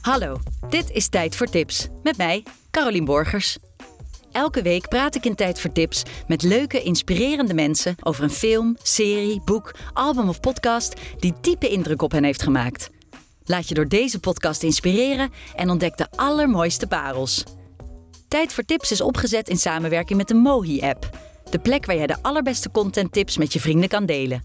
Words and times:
Hallo, 0.00 0.36
dit 0.68 0.90
is 0.90 1.08
Tijd 1.08 1.36
voor 1.36 1.46
Tips 1.46 1.88
met 2.02 2.16
mij, 2.16 2.44
Carolien 2.70 3.04
Borgers. 3.04 3.58
Elke 4.32 4.62
week 4.62 4.88
praat 4.88 5.14
ik 5.14 5.24
in 5.24 5.34
Tijd 5.34 5.60
voor 5.60 5.72
Tips 5.72 6.02
met 6.26 6.42
leuke, 6.42 6.82
inspirerende 6.82 7.54
mensen 7.54 7.96
over 8.00 8.22
een 8.22 8.30
film, 8.30 8.76
serie, 8.82 9.40
boek, 9.44 9.74
album 9.92 10.28
of 10.28 10.40
podcast 10.40 10.94
die 11.18 11.34
diepe 11.40 11.68
indruk 11.68 12.02
op 12.02 12.12
hen 12.12 12.24
heeft 12.24 12.42
gemaakt. 12.42 12.90
Laat 13.44 13.68
je 13.68 13.74
door 13.74 13.88
deze 13.88 14.20
podcast 14.20 14.62
inspireren 14.62 15.30
en 15.54 15.70
ontdek 15.70 15.96
de 15.96 16.06
allermooiste 16.10 16.86
parels. 16.86 17.44
Tijd 18.28 18.52
voor 18.52 18.64
Tips 18.64 18.90
is 18.90 19.00
opgezet 19.00 19.48
in 19.48 19.58
samenwerking 19.58 20.18
met 20.18 20.28
de 20.28 20.34
Mohi-app. 20.34 21.10
De 21.50 21.58
plek 21.58 21.86
waar 21.86 21.96
jij 21.96 22.06
de 22.06 22.22
allerbeste 22.22 22.70
contenttips 22.70 23.38
met 23.38 23.52
je 23.52 23.60
vrienden 23.60 23.88
kan 23.88 24.06
delen. 24.06 24.42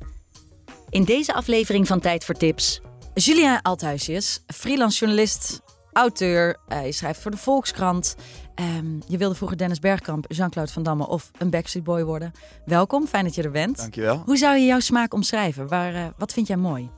In 0.89 1.03
deze 1.03 1.33
aflevering 1.33 1.87
van 1.87 1.99
Tijd 1.99 2.25
voor 2.25 2.35
Tips 2.35 2.81
Julien 3.17 3.61
Althuisjes, 3.61 4.43
freelance 4.47 4.99
journalist, 4.99 5.61
auteur. 5.93 6.57
Uh, 6.69 6.85
je 6.85 6.91
schrijft 6.91 7.21
voor 7.21 7.31
de 7.31 7.37
Volkskrant. 7.37 8.15
Um, 8.55 9.01
je 9.07 9.17
wilde 9.17 9.35
vroeger 9.35 9.57
Dennis 9.57 9.79
Bergkamp, 9.79 10.25
Jean-Claude 10.27 10.71
Van 10.71 10.83
Damme 10.83 11.07
of 11.07 11.31
een 11.37 11.49
Backstreet 11.49 11.83
Boy 11.83 12.03
worden. 12.03 12.31
Welkom, 12.65 13.07
fijn 13.07 13.23
dat 13.23 13.35
je 13.35 13.43
er 13.43 13.51
bent. 13.51 13.77
Dankjewel. 13.77 14.21
Hoe 14.25 14.37
zou 14.37 14.57
je 14.57 14.65
jouw 14.65 14.79
smaak 14.79 15.13
omschrijven? 15.13 15.67
Waar, 15.67 15.93
uh, 15.93 16.05
wat 16.17 16.33
vind 16.33 16.47
jij 16.47 16.57
mooi? 16.57 16.89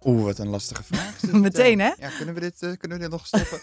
Oeh, 0.00 0.24
wat 0.24 0.38
een 0.38 0.48
lastige 0.48 0.82
vraag. 0.82 1.22
Meteen, 1.32 1.80
hè? 1.80 1.92
Ja, 1.98 2.08
kunnen 2.16 2.34
we 2.34 2.40
dit, 2.40 2.62
uh, 2.62 2.72
kunnen 2.76 2.98
we 2.98 3.04
dit 3.04 3.12
nog 3.12 3.26
stoppen? 3.26 3.60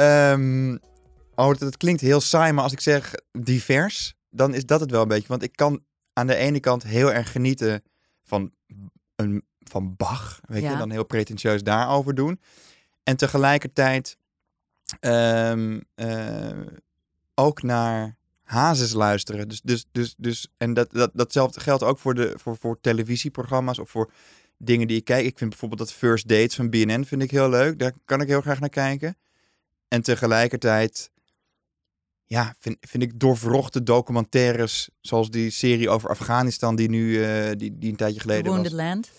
um, 0.00 0.80
oh, 1.34 1.50
het 1.58 1.76
klinkt 1.76 2.00
heel 2.00 2.20
saai, 2.20 2.52
maar 2.52 2.64
als 2.64 2.72
ik 2.72 2.80
zeg 2.80 3.14
divers, 3.32 4.14
dan 4.28 4.54
is 4.54 4.66
dat 4.66 4.80
het 4.80 4.90
wel 4.90 5.02
een 5.02 5.08
beetje. 5.08 5.28
Want 5.28 5.42
ik 5.42 5.56
kan 5.56 5.84
aan 6.12 6.26
de 6.26 6.36
ene 6.36 6.60
kant 6.60 6.82
heel 6.82 7.12
erg 7.12 7.32
genieten 7.32 7.82
van 8.24 8.52
een 9.16 9.48
van 9.70 9.96
Bach, 9.96 10.40
weet 10.46 10.62
je, 10.62 10.76
dan 10.76 10.90
heel 10.90 11.04
pretentieus 11.04 11.62
daarover 11.62 12.14
doen. 12.14 12.40
En 13.02 13.16
tegelijkertijd 13.16 14.16
um, 15.00 15.82
uh, 15.96 16.50
ook 17.34 17.62
naar 17.62 18.16
Hazes 18.42 18.92
luisteren. 18.92 19.48
Dus, 19.48 19.60
dus, 19.60 19.86
dus, 19.92 20.14
dus, 20.16 20.48
en 20.56 20.74
dat, 20.74 20.92
dat, 20.92 21.10
datzelfde 21.14 21.60
geldt 21.60 21.82
ook 21.82 21.98
voor, 21.98 22.14
de, 22.14 22.32
voor, 22.36 22.56
voor 22.56 22.80
televisieprogramma's 22.80 23.78
of 23.78 23.90
voor 23.90 24.12
dingen 24.58 24.88
die 24.88 24.96
ik 24.96 25.04
kijk. 25.04 25.24
Ik 25.24 25.38
vind 25.38 25.50
bijvoorbeeld 25.50 25.80
dat 25.80 25.92
First 25.92 26.28
Dates 26.28 26.54
van 26.54 26.70
BNN 26.70 27.04
vind 27.04 27.22
ik 27.22 27.30
heel 27.30 27.48
leuk. 27.48 27.78
Daar 27.78 27.92
kan 28.04 28.20
ik 28.20 28.28
heel 28.28 28.40
graag 28.40 28.60
naar 28.60 28.68
kijken. 28.68 29.16
En 29.88 30.02
tegelijkertijd 30.02 31.10
ja, 32.24 32.54
vind, 32.58 32.76
vind 32.80 33.02
ik 33.02 33.20
doorvrochte 33.20 33.82
documentaires, 33.82 34.88
zoals 35.00 35.30
die 35.30 35.50
serie 35.50 35.88
over 35.88 36.10
Afghanistan, 36.10 36.76
die 36.76 36.88
nu 36.88 37.10
uh, 37.10 37.50
die, 37.56 37.78
die 37.78 37.90
een 37.90 37.96
tijdje 37.96 38.20
geleden 38.20 38.52
Wounded 38.52 38.72
was. 38.72 38.80
Land 38.80 39.10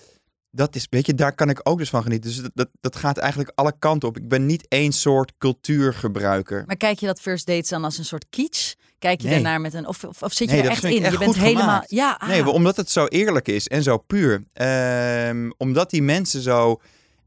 dat 0.51 0.75
is, 0.75 0.87
weet 0.89 1.05
je, 1.05 1.15
daar 1.15 1.35
kan 1.35 1.49
ik 1.49 1.59
ook 1.63 1.77
dus 1.77 1.89
van 1.89 2.03
genieten. 2.03 2.29
Dus 2.29 2.41
dat, 2.41 2.51
dat, 2.53 2.69
dat 2.81 2.95
gaat 2.95 3.17
eigenlijk 3.17 3.51
alle 3.55 3.73
kanten 3.79 4.09
op. 4.09 4.17
Ik 4.17 4.27
ben 4.27 4.45
niet 4.45 4.65
één 4.67 4.91
soort 4.91 5.33
cultuurgebruiker. 5.37 6.63
Maar 6.67 6.77
kijk 6.77 6.99
je 6.99 7.05
dat 7.05 7.21
first 7.21 7.45
dates 7.45 7.69
dan 7.69 7.83
als 7.83 7.97
een 7.97 8.05
soort 8.05 8.25
kitsch? 8.29 8.73
Kijk 8.99 9.21
je 9.21 9.27
nee. 9.27 9.33
daarnaar 9.41 9.61
met 9.61 9.73
een. 9.73 9.87
Of, 9.87 10.03
of, 10.03 10.21
of 10.21 10.33
zit 10.33 10.49
je 10.49 10.55
nee, 10.55 10.63
er 10.63 10.69
echt 10.69 10.83
in? 10.83 11.03
Echt 11.03 11.11
je 11.11 11.17
bent 11.17 11.35
helemaal. 11.35 11.63
Gemaakt. 11.63 11.91
Ja, 11.91 12.17
ah. 12.19 12.29
Nee, 12.29 12.49
omdat 12.49 12.77
het 12.77 12.89
zo 12.89 13.05
eerlijk 13.05 13.47
is 13.47 13.67
en 13.67 13.83
zo 13.83 13.97
puur. 13.97 14.43
Um, 14.53 15.53
omdat 15.57 15.89
die 15.89 16.01
mensen 16.01 16.41
zo 16.41 16.81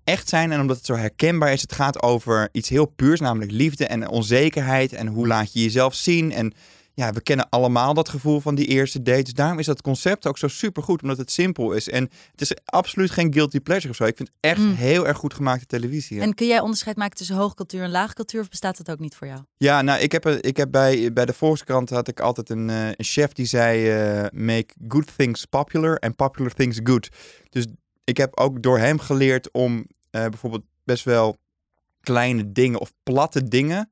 echt 0.04 0.28
zijn 0.28 0.52
en 0.52 0.60
omdat 0.60 0.76
het 0.76 0.86
zo 0.86 0.96
herkenbaar 0.96 1.52
is. 1.52 1.60
Het 1.60 1.72
gaat 1.72 2.02
over 2.02 2.48
iets 2.52 2.68
heel 2.68 2.86
puurs, 2.86 3.20
namelijk 3.20 3.50
liefde 3.50 3.86
en 3.86 4.08
onzekerheid. 4.08 4.92
En 4.92 5.06
hoe 5.06 5.26
laat 5.26 5.52
je 5.52 5.62
jezelf 5.62 5.94
zien. 5.94 6.32
En 6.32 6.52
ja, 6.94 7.12
we 7.12 7.20
kennen 7.20 7.48
allemaal 7.48 7.94
dat 7.94 8.08
gevoel 8.08 8.40
van 8.40 8.54
die 8.54 8.66
eerste 8.66 9.02
date. 9.02 9.22
Dus 9.22 9.32
daarom 9.32 9.58
is 9.58 9.66
dat 9.66 9.82
concept 9.82 10.26
ook 10.26 10.38
zo 10.38 10.48
supergoed, 10.48 11.02
omdat 11.02 11.18
het 11.18 11.30
simpel 11.30 11.72
is. 11.72 11.88
En 11.88 12.10
het 12.30 12.40
is 12.40 12.52
absoluut 12.64 13.10
geen 13.10 13.32
guilty 13.32 13.60
pleasure 13.60 13.90
of 13.90 13.96
zo. 13.96 14.04
Ik 14.04 14.16
vind 14.16 14.28
het 14.28 14.38
echt 14.40 14.60
mm. 14.60 14.74
heel 14.74 15.06
erg 15.06 15.16
goed 15.16 15.34
gemaakte 15.34 15.66
televisie. 15.66 16.20
En 16.20 16.34
kun 16.34 16.46
jij 16.46 16.60
onderscheid 16.60 16.96
maken 16.96 17.16
tussen 17.16 17.36
hoogcultuur 17.36 17.82
en 17.82 17.90
laagcultuur? 17.90 18.40
Of 18.40 18.48
bestaat 18.48 18.76
dat 18.76 18.90
ook 18.90 18.98
niet 18.98 19.14
voor 19.14 19.26
jou? 19.26 19.40
Ja, 19.56 19.82
nou, 19.82 20.00
ik 20.00 20.12
heb, 20.12 20.26
ik 20.26 20.56
heb 20.56 20.70
bij, 20.70 21.12
bij 21.12 21.24
de 21.24 21.32
Volkskrant 21.32 21.90
had 21.90 22.08
ik 22.08 22.20
altijd 22.20 22.50
een, 22.50 22.68
uh, 22.68 22.86
een 22.86 23.04
chef 23.04 23.32
die 23.32 23.46
zei: 23.46 23.98
uh, 24.22 24.26
make 24.32 24.74
good 24.88 25.16
things 25.16 25.44
popular 25.44 25.98
and 25.98 26.16
popular 26.16 26.52
things 26.52 26.80
good. 26.82 27.08
Dus 27.50 27.66
ik 28.04 28.16
heb 28.16 28.38
ook 28.38 28.62
door 28.62 28.78
hem 28.78 28.98
geleerd 28.98 29.50
om 29.52 29.76
uh, 29.76 29.84
bijvoorbeeld 30.10 30.64
best 30.84 31.04
wel 31.04 31.36
kleine 32.00 32.52
dingen 32.52 32.80
of 32.80 32.92
platte 33.02 33.44
dingen 33.48 33.90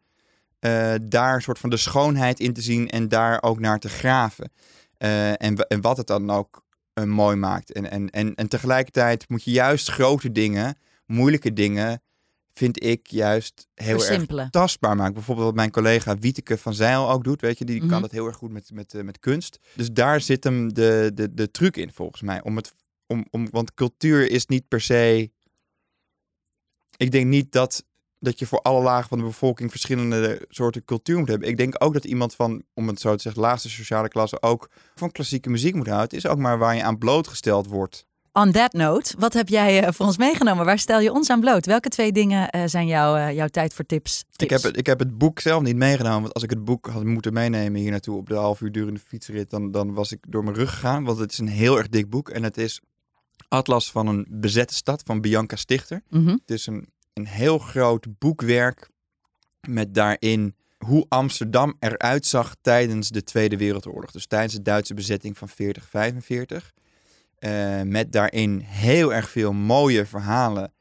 uh, 0.67 0.95
daar 1.03 1.35
een 1.35 1.43
soort 1.43 1.59
van 1.59 1.71
de 1.71 1.77
schoonheid 1.77 2.41
in 2.41 2.53
te 2.53 2.63
zien 2.63 2.89
en 2.89 3.09
daar 3.09 3.43
ook 3.43 3.61
naar 3.61 3.79
te 3.79 3.89
graven. 3.89 4.53
Uh, 4.99 5.31
en, 5.31 5.57
en 5.57 5.81
wat 5.81 5.97
het 5.97 6.07
dan 6.07 6.31
ook 6.31 6.65
uh, 6.95 7.05
mooi 7.05 7.37
maakt. 7.37 7.73
En, 7.73 7.91
en, 7.91 8.11
en, 8.11 8.35
en 8.35 8.49
tegelijkertijd 8.49 9.29
moet 9.29 9.45
je 9.45 9.51
juist 9.51 9.91
grote 9.91 10.33
dingen, 10.33 10.77
moeilijke 11.07 11.53
dingen, 11.53 12.03
vind 12.53 12.85
ik 12.85 13.07
juist 13.07 13.69
heel 13.75 14.07
erg 14.07 14.51
tastbaar 14.51 14.97
maken. 14.97 15.15
Bijvoorbeeld 15.15 15.47
wat 15.47 15.57
mijn 15.57 15.71
collega 15.71 16.19
Wieteke 16.19 16.59
van 16.59 16.75
Zeil 16.75 17.11
ook 17.11 17.25
doet, 17.25 17.41
weet 17.41 17.59
je, 17.59 17.65
die 17.65 17.75
mm 17.75 17.81
-hmm. 17.81 17.91
kan 17.91 18.01
dat 18.01 18.11
heel 18.11 18.27
erg 18.27 18.37
goed 18.37 18.51
met, 18.51 18.71
met, 18.73 19.03
met 19.03 19.19
kunst. 19.19 19.59
Dus 19.75 19.93
daar 19.93 20.21
zit 20.21 20.45
hem 20.45 20.75
de, 20.75 21.11
de, 21.15 21.35
de 21.35 21.51
truc 21.51 21.77
in 21.77 21.93
volgens 21.93 22.23
mij. 22.23 22.43
Om 22.43 22.57
het, 22.57 22.75
om, 23.07 23.27
om, 23.31 23.51
want 23.51 23.75
cultuur 23.75 24.31
is 24.31 24.47
niet 24.47 24.69
per 24.69 24.81
se. 24.81 25.31
Ik 26.97 27.11
denk 27.11 27.27
niet 27.27 27.53
dat 27.53 27.85
dat 28.23 28.39
je 28.39 28.47
voor 28.47 28.61
alle 28.61 28.83
lagen 28.83 29.09
van 29.09 29.19
de 29.19 29.25
bevolking 29.25 29.71
verschillende 29.71 30.47
soorten 30.49 30.85
cultuur 30.85 31.19
moet 31.19 31.29
hebben. 31.29 31.49
Ik 31.49 31.57
denk 31.57 31.75
ook 31.79 31.93
dat 31.93 32.05
iemand 32.05 32.35
van, 32.35 32.63
om 32.75 32.89
het 32.89 33.01
zo 33.01 33.15
te 33.15 33.23
zeggen, 33.23 33.43
laagste 33.43 33.71
sociale 33.71 34.09
klasse 34.09 34.43
ook 34.43 34.71
van 34.95 35.13
klassieke 35.13 35.51
muziek 35.51 35.75
moet 35.75 35.87
houden. 35.87 36.09
Het 36.09 36.25
is 36.25 36.31
ook 36.31 36.39
maar 36.39 36.59
waar 36.59 36.77
je 36.77 36.83
aan 36.83 36.99
blootgesteld 36.99 37.67
wordt. 37.67 38.07
On 38.33 38.53
that 38.53 38.73
note, 38.73 39.15
wat 39.19 39.33
heb 39.33 39.49
jij 39.49 39.83
uh, 39.83 39.89
voor 39.93 40.07
ons 40.07 40.17
meegenomen? 40.17 40.65
Waar 40.65 40.79
stel 40.79 41.01
je 41.01 41.13
ons 41.13 41.31
aan 41.31 41.41
bloot? 41.41 41.67
Welke 41.67 41.89
twee 41.89 42.13
dingen 42.13 42.57
uh, 42.57 42.63
zijn 42.67 42.87
jouw, 42.87 43.17
uh, 43.17 43.33
jouw 43.33 43.47
tijd 43.49 43.75
voor 43.75 43.85
tips, 43.85 44.19
tips? 44.19 44.45
Ik, 44.45 44.51
heb 44.51 44.63
het, 44.63 44.77
ik 44.77 44.87
heb 44.87 44.99
het 44.99 45.19
boek 45.19 45.41
zelf 45.41 45.63
niet 45.63 45.77
meegenomen. 45.77 46.21
Want 46.21 46.35
als 46.35 46.43
ik 46.43 46.51
het 46.51 46.65
boek 46.65 46.87
had 46.87 47.05
moeten 47.05 47.33
meenemen 47.33 47.81
hier 47.81 47.91
naartoe 47.91 48.17
op 48.17 48.29
de 48.29 48.35
half 48.35 48.61
uur 48.61 48.73
durende 48.73 49.01
fietsrit, 49.01 49.51
dan, 49.51 49.71
dan 49.71 49.95
was 49.95 50.13
ik 50.13 50.19
door 50.29 50.45
mijn 50.45 50.57
rug 50.57 50.71
gegaan. 50.71 51.05
Want 51.05 51.19
het 51.19 51.33
is 51.33 51.39
een 51.39 51.49
heel 51.49 51.79
erg 51.79 51.89
dik 51.89 52.11
boek. 52.11 52.29
En 52.29 52.43
het 52.43 52.59
is 52.59 52.81
Atlas 53.49 53.91
van 53.91 54.07
een 54.07 54.27
bezette 54.31 54.75
stad 54.75 55.03
van 55.05 55.21
Bianca 55.21 55.57
Stichter. 55.57 56.03
Mm 56.09 56.25
-hmm. 56.27 56.41
Het 56.41 56.51
is 56.51 56.67
een 56.67 56.89
een 57.13 57.27
heel 57.27 57.59
groot 57.59 58.19
boekwerk 58.19 58.89
met 59.61 59.95
daarin 59.95 60.57
hoe 60.79 61.07
Amsterdam 61.09 61.77
eruit 61.79 62.27
zag 62.27 62.57
tijdens 62.61 63.09
de 63.09 63.25
Tweede 63.25 63.57
Wereldoorlog. 63.57 64.11
Dus 64.11 64.27
tijdens 64.27 64.55
de 64.55 64.63
Duitse 64.63 64.95
bezetting 64.95 65.39
van 65.39 65.49
40-45. 65.49 65.53
Uh, 67.39 67.83
met 67.83 68.13
daarin 68.13 68.59
heel 68.61 69.15
erg 69.15 69.31
veel 69.31 69.53
mooie 69.53 70.07
verhalen 70.07 70.73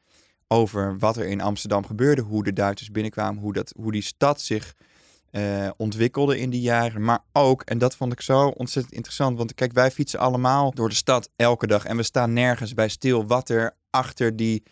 over 0.48 0.98
wat 0.98 1.16
er 1.16 1.26
in 1.26 1.40
Amsterdam 1.40 1.86
gebeurde. 1.86 2.22
Hoe 2.22 2.44
de 2.44 2.52
Duitsers 2.52 2.90
binnenkwamen, 2.90 3.42
hoe, 3.42 3.52
dat, 3.52 3.72
hoe 3.76 3.92
die 3.92 4.02
stad 4.02 4.40
zich 4.40 4.74
uh, 5.30 5.70
ontwikkelde 5.76 6.38
in 6.38 6.50
die 6.50 6.60
jaren. 6.60 7.04
Maar 7.04 7.24
ook, 7.32 7.62
en 7.62 7.78
dat 7.78 7.96
vond 7.96 8.12
ik 8.12 8.20
zo 8.20 8.46
ontzettend 8.46 8.94
interessant. 8.94 9.36
Want 9.36 9.54
kijk, 9.54 9.72
wij 9.72 9.90
fietsen 9.90 10.18
allemaal 10.18 10.70
door 10.70 10.88
de 10.88 10.94
stad 10.94 11.30
elke 11.36 11.66
dag. 11.66 11.84
En 11.84 11.96
we 11.96 12.02
staan 12.02 12.32
nergens 12.32 12.74
bij 12.74 12.88
stil 12.88 13.26
wat 13.26 13.48
er 13.48 13.76
achter 13.90 14.36
die 14.36 14.62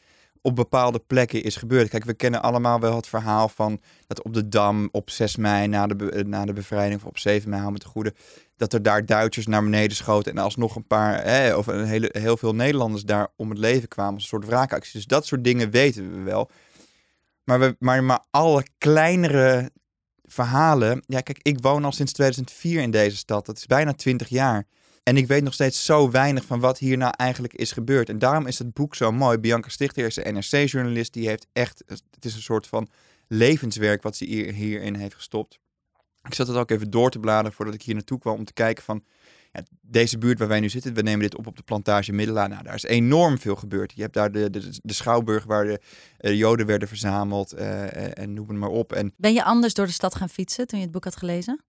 op 0.42 0.56
bepaalde 0.56 0.98
plekken 0.98 1.42
is 1.42 1.56
gebeurd. 1.56 1.88
Kijk, 1.88 2.04
we 2.04 2.14
kennen 2.14 2.42
allemaal 2.42 2.80
wel 2.80 2.96
het 2.96 3.06
verhaal 3.06 3.48
van 3.48 3.80
dat 4.06 4.22
op 4.22 4.34
de 4.34 4.48
Dam 4.48 4.88
op 4.92 5.10
6 5.10 5.36
mei 5.36 5.66
na 5.66 5.86
de, 5.86 6.24
na 6.26 6.44
de 6.44 6.52
bevrijding, 6.52 7.00
of 7.00 7.06
op 7.06 7.18
7 7.18 7.50
mei, 7.50 7.70
met 7.70 7.80
de 7.80 7.86
goede, 7.86 8.14
dat 8.56 8.72
er 8.72 8.82
daar 8.82 9.06
Duitsers 9.06 9.46
naar 9.46 9.62
beneden 9.62 9.96
schoten 9.96 10.32
en 10.32 10.38
alsnog 10.38 10.76
een 10.76 10.86
paar, 10.86 11.24
hè, 11.24 11.54
of 11.54 11.66
een 11.66 11.84
hele, 11.84 12.08
heel 12.12 12.36
veel 12.36 12.54
Nederlanders 12.54 13.04
daar 13.04 13.28
om 13.36 13.50
het 13.50 13.58
leven 13.58 13.88
kwamen 13.88 14.14
als 14.14 14.22
een 14.22 14.28
soort 14.28 14.46
wraakactie. 14.46 14.92
Dus 14.92 15.06
dat 15.06 15.26
soort 15.26 15.44
dingen 15.44 15.70
weten 15.70 16.10
we 16.10 16.22
wel. 16.22 16.50
Maar, 17.44 17.60
we, 17.60 17.76
maar, 17.78 18.04
maar 18.04 18.24
alle 18.30 18.64
kleinere 18.78 19.70
verhalen, 20.22 21.02
ja 21.06 21.20
kijk, 21.20 21.38
ik 21.42 21.60
woon 21.60 21.84
al 21.84 21.92
sinds 21.92 22.12
2004 22.12 22.80
in 22.80 22.90
deze 22.90 23.16
stad, 23.16 23.46
dat 23.46 23.56
is 23.56 23.66
bijna 23.66 23.92
20 23.92 24.28
jaar. 24.28 24.66
En 25.02 25.16
ik 25.16 25.26
weet 25.26 25.42
nog 25.42 25.54
steeds 25.54 25.84
zo 25.84 26.10
weinig 26.10 26.44
van 26.44 26.60
wat 26.60 26.78
hier 26.78 26.96
nou 26.96 27.12
eigenlijk 27.16 27.54
is 27.54 27.72
gebeurd. 27.72 28.08
En 28.08 28.18
daarom 28.18 28.46
is 28.46 28.58
het 28.58 28.72
boek 28.72 28.94
zo 28.94 29.12
mooi. 29.12 29.38
Bianca 29.38 29.68
Stichter 29.68 30.06
is 30.06 30.16
een 30.16 30.34
NRC-journalist. 30.34 31.12
Die 31.12 31.28
heeft 31.28 31.46
echt, 31.52 31.82
het 31.86 32.24
is 32.24 32.34
een 32.34 32.42
soort 32.42 32.66
van 32.66 32.88
levenswerk 33.28 34.02
wat 34.02 34.16
ze 34.16 34.24
hier, 34.24 34.52
hierin 34.52 34.94
heeft 34.94 35.14
gestopt. 35.14 35.58
Ik 36.22 36.34
zat 36.34 36.46
het 36.46 36.56
ook 36.56 36.70
even 36.70 36.90
door 36.90 37.10
te 37.10 37.18
bladeren 37.18 37.52
voordat 37.52 37.74
ik 37.74 37.82
hier 37.82 37.94
naartoe 37.94 38.18
kwam 38.18 38.34
om 38.34 38.44
te 38.44 38.52
kijken 38.52 38.84
van... 38.84 39.04
Ja, 39.52 39.62
deze 39.80 40.18
buurt 40.18 40.38
waar 40.38 40.48
wij 40.48 40.60
nu 40.60 40.68
zitten, 40.68 40.94
we 40.94 41.02
nemen 41.02 41.20
dit 41.20 41.36
op 41.36 41.46
op 41.46 41.56
de 41.56 41.62
plantage 41.62 42.12
Middelaar. 42.12 42.48
Nou, 42.48 42.62
daar 42.62 42.74
is 42.74 42.82
enorm 42.82 43.38
veel 43.38 43.56
gebeurd. 43.56 43.92
Je 43.94 44.02
hebt 44.02 44.14
daar 44.14 44.32
de, 44.32 44.50
de, 44.50 44.78
de 44.82 44.92
schouwburg 44.92 45.44
waar 45.44 45.64
de 45.64 45.80
uh, 46.20 46.34
joden 46.34 46.66
werden 46.66 46.88
verzameld 46.88 47.54
uh, 47.54 48.18
en 48.18 48.34
noem 48.34 48.48
het 48.48 48.56
maar 48.56 48.68
op. 48.68 48.92
En, 48.92 49.12
ben 49.16 49.32
je 49.32 49.44
anders 49.44 49.74
door 49.74 49.86
de 49.86 49.92
stad 49.92 50.14
gaan 50.14 50.28
fietsen 50.28 50.66
toen 50.66 50.78
je 50.78 50.84
het 50.84 50.94
boek 50.94 51.04
had 51.04 51.16
gelezen? 51.16 51.64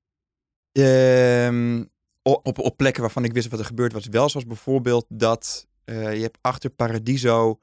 Uh, 0.72 1.86
op, 2.24 2.60
op 2.60 2.78
plekken 2.78 3.02
waarvan 3.02 3.24
ik 3.24 3.34
wist 3.34 3.50
wat 3.50 3.60
er 3.60 3.66
gebeurd 3.66 3.94
was. 3.94 4.08
Wel 4.08 4.30
zoals 4.30 4.46
bijvoorbeeld 4.46 5.06
dat 5.10 5.68
uh, 5.86 6.16
je 6.16 6.22
hebt 6.22 6.38
achter 6.42 6.70
Paradiso 6.70 7.60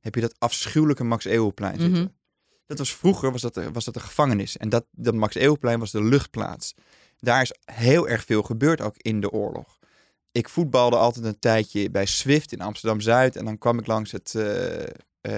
heb 0.00 0.14
je 0.14 0.20
dat 0.20 0.34
afschuwelijke 0.38 1.04
Max 1.04 1.24
Eeuwplein 1.24 1.80
zitten. 1.80 2.00
Mhm. 2.00 2.08
Dat 2.66 2.78
was 2.78 2.94
vroeger 2.94 3.32
was 3.32 3.40
dat, 3.40 3.60
was 3.72 3.84
dat 3.84 3.94
de 3.94 4.00
gevangenis. 4.00 4.56
En 4.56 4.68
dat, 4.68 4.84
dat 4.90 5.14
Max 5.14 5.34
Eeuwplein 5.34 5.78
was 5.78 5.90
de 5.90 6.02
luchtplaats. 6.04 6.74
Daar 7.18 7.42
is 7.42 7.52
heel 7.64 8.08
erg 8.08 8.24
veel 8.24 8.42
gebeurd 8.42 8.80
ook 8.80 8.94
in 8.96 9.20
de 9.20 9.30
oorlog. 9.30 9.78
Ik 10.32 10.48
voetbalde 10.48 10.96
altijd 10.96 11.24
een 11.24 11.38
tijdje 11.38 11.90
bij 11.90 12.06
Swift 12.06 12.52
in 12.52 12.60
Amsterdam-Zuid. 12.60 13.36
En 13.36 13.44
dan 13.44 13.58
kwam 13.58 13.78
ik 13.78 13.86
langs 13.86 14.12
het, 14.12 14.34
uh, 14.36 14.82
eh, 14.82 14.88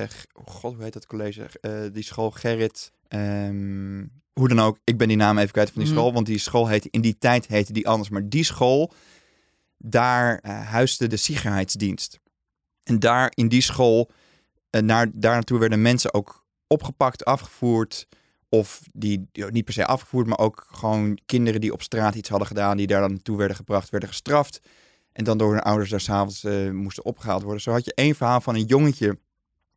G- 0.09 0.25
oh 0.33 0.47
god, 0.47 0.75
hoe 0.75 0.83
heet 0.83 0.93
dat 0.93 1.07
college? 1.07 1.47
Eh, 1.61 1.73
die 1.93 2.03
school 2.03 2.31
Gerrit. 2.31 2.93
ehm, 3.09 4.05
hoe 4.35 4.49
dan 4.49 4.61
ook, 4.61 4.79
ik 4.85 4.97
ben 4.99 5.09
die 5.09 5.17
naam 5.17 5.39
even 5.39 5.53
kwijt 5.53 5.71
van 5.71 5.83
die 5.83 5.91
Mhm. 5.91 5.99
school. 6.01 6.13
Want 6.13 6.27
die 6.27 6.39
school 6.39 6.69
heette, 6.69 6.89
in 6.91 7.01
die 7.01 7.19
tijd 7.19 7.47
heette 7.47 7.73
die 7.73 7.89
anders. 7.89 8.09
Maar 8.09 8.29
die 8.29 8.45
school, 8.45 8.93
daar 9.79 10.39
eh 10.39 10.67
huisde 10.67 11.07
de 11.07 11.17
Sicherheidsdienst. 11.17 12.19
En 12.83 12.99
daar 12.99 13.33
in 13.35 13.49
die 13.49 13.61
school, 13.63 14.11
eh, 14.71 14.81
naar, 14.83 15.11
daar 15.13 15.33
naartoe 15.33 15.59
werden 15.59 15.83
mensen 15.83 16.15
ook 16.15 16.45
opgepakt, 16.67 17.25
afgevoerd. 17.25 18.07
Of 18.49 18.81
die, 18.93 19.29
die 19.33 19.45
niet 19.45 19.65
per 19.65 19.75
se 19.75 19.87
afgevoerd, 19.87 20.27
maar 20.27 20.39
ook 20.39 20.67
gewoon 20.71 21.19
kinderen 21.27 21.61
die 21.61 21.73
op 21.73 21.83
straat 21.83 22.15
iets 22.15 22.29
hadden 22.29 22.49
gedaan, 22.49 22.77
die 22.77 22.87
daar 22.87 23.01
dan 23.01 23.11
naartoe 23.11 23.37
werden 23.37 23.57
gebracht, 23.57 23.91
werden 23.91 24.09
gestraft. 24.09 24.61
En 25.13 25.25
dan 25.25 25.39
door 25.39 25.53
hun 25.53 25.63
ouders 25.63 25.91
daar 25.91 26.01
s'avonds 26.01 26.45
eh 26.45 26.71
moesten 26.71 27.05
opgehaald 27.05 27.43
worden. 27.43 27.61
Zo 27.61 27.73
had 27.73 27.85
je 27.85 27.95
één 27.95 28.15
verhaal 28.15 28.41
van 28.41 28.55
een 28.55 28.65
jongetje 28.65 29.19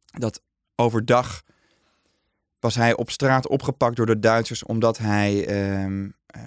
dat 0.05 0.41
overdag 0.75 1.41
was 2.67 2.75
hij 2.75 2.95
op 2.95 3.09
straat 3.11 3.47
opgepakt 3.47 3.95
door 3.95 4.05
de 4.05 4.19
Duitsers 4.19 4.63
omdat 4.63 4.97
hij 4.97 5.45
ehm, 5.45 6.09
eh, 6.25 6.41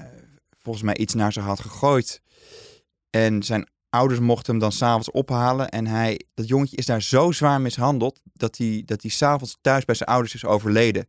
volgens 0.59 0.85
mij 0.85 0.97
iets 0.97 1.15
naar 1.15 1.33
ze 1.33 1.41
had 1.41 1.61
gegooid. 1.61 2.23
En 3.11 3.43
zijn 3.43 3.69
ouders 3.91 4.21
mochten 4.21 4.53
hem 4.53 4.61
dan 4.61 4.73
s'avonds 4.73 5.11
ophalen. 5.11 5.69
En 5.69 5.87
hij, 5.87 6.21
dat 6.35 6.49
jongetje 6.49 6.77
is 6.77 6.87
daar 6.87 7.03
zo 7.03 7.33
zwaar 7.33 7.61
mishandeld 7.61 8.21
dat 8.33 8.57
hij, 8.57 8.83
dat 8.87 9.03
hij 9.03 9.11
s'avonds 9.11 9.59
thuis 9.61 9.85
bij 9.85 9.95
zijn 9.95 10.09
ouders 10.09 10.35
is 10.35 10.45
overleden. 10.45 11.09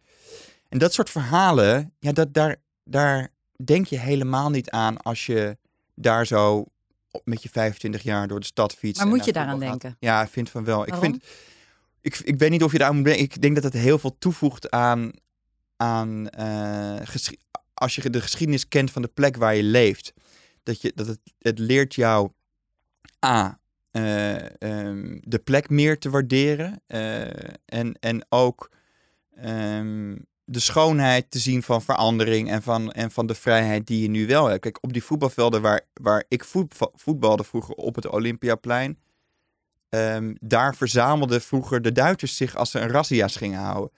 En 0.70 0.78
dat 0.78 0.94
soort 0.94 1.10
verhalen, 1.10 1.94
ja, 2.00 2.12
dat, 2.12 2.34
daar, 2.34 2.56
daar 2.84 3.30
denk 3.66 3.86
je 3.86 4.00
helemaal 4.00 4.50
niet 4.50 4.70
aan 4.70 4.98
als 4.98 5.26
je 5.26 5.58
daar 5.96 6.26
zo 6.26 6.66
met 7.24 7.44
je 7.44 7.50
25 7.50 8.04
jaar 8.04 8.28
door 8.28 8.40
de 8.40 8.46
stad 8.46 8.74
fietst. 8.74 9.02
Maar 9.02 9.12
moet 9.12 9.26
je 9.26 9.34
daaraan 9.34 9.60
denken? 9.60 9.96
Ja, 10.00 10.22
ik 10.22 10.30
vind 10.30 10.50
van 10.50 10.64
wel. 10.64 10.88
Ik, 10.88 10.96
vind, 10.96 11.24
ik, 12.02 12.18
ik 12.18 12.40
weet 12.40 12.50
niet 12.50 12.64
of 12.64 12.72
je 12.72 12.78
daar 12.78 12.94
moet. 12.94 13.08
Ik 13.08 13.42
denk 13.42 13.56
dat 13.56 13.64
het 13.64 13.74
heel 13.74 14.00
veel 14.00 14.18
toevoegt 14.18 14.70
aan, 14.70 15.12
aan 15.78 16.30
eh, 16.30 17.02
als 17.74 17.96
je 17.96 18.10
de 18.10 18.22
geschiedenis 18.22 18.68
kent 18.68 18.92
van 18.92 19.02
de 19.02 19.08
plek 19.08 19.36
waar 19.36 19.56
je 19.56 19.64
leeft. 19.64 20.14
Dat, 20.64 20.82
je, 20.82 20.92
dat 20.96 21.08
het, 21.08 21.20
het 21.40 21.60
leert 21.60 21.96
jou 21.96 22.32
A. 23.26 23.60
eh, 23.92 24.62
ehm, 24.62 25.18
de 25.22 25.40
plek 25.44 25.70
meer 25.70 26.00
te 26.00 26.10
waarderen. 26.10 26.82
eh, 26.88 27.22
en, 27.66 27.94
en 28.00 28.26
ook 28.30 28.72
ehm, 29.36 30.16
de 30.46 30.60
schoonheid 30.60 31.32
te 31.32 31.40
zien 31.40 31.64
van 31.64 31.82
verandering 31.82 32.50
en 32.50 32.62
van, 32.62 32.92
en 32.92 33.12
van 33.12 33.26
de 33.26 33.36
vrijheid 33.36 33.88
die 33.88 34.02
je 34.02 34.10
nu 34.10 34.28
wel 34.28 34.46
hebt. 34.46 34.62
Kijk, 34.62 34.78
op 34.82 34.94
die 34.94 35.04
voetbalvelden 35.04 35.62
waar, 35.62 35.82
waar 35.94 36.24
ik 36.28 36.44
voetba- 36.44 36.92
voetbalde 36.94 37.44
vroeger 37.44 37.76
op 37.76 37.96
het 37.96 38.08
Olympiaplein. 38.08 38.98
Ehm, 39.92 40.34
daar 40.40 40.76
verzamelden 40.76 41.42
vroeger 41.42 41.82
de 41.82 41.92
Duitsers 41.92 42.36
zich 42.36 42.56
als 42.56 42.72
ze 42.72 42.80
een 42.80 42.90
razzia's 42.90 43.36
gingen 43.36 43.60
houden. 43.60 43.92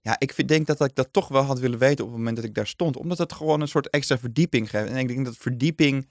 Ja, 0.00 0.16
ik 0.18 0.32
vind, 0.32 0.48
denk 0.48 0.66
dat 0.66 0.80
ik 0.80 0.94
dat 0.94 1.12
toch 1.12 1.28
wel 1.28 1.42
had 1.42 1.58
willen 1.58 1.78
weten 1.78 2.04
op 2.04 2.10
het 2.10 2.18
moment 2.18 2.36
dat 2.36 2.44
ik 2.44 2.54
daar 2.54 2.66
stond. 2.66 2.96
Omdat 2.96 3.18
het 3.18 3.32
gewoon 3.32 3.60
een 3.60 3.68
soort 3.68 3.90
extra 3.90 4.18
verdieping 4.18 4.70
geeft. 4.70 4.90
En 4.90 4.96
ik 4.96 5.08
denk 5.08 5.24
dat 5.24 5.36
verdieping 5.36 6.08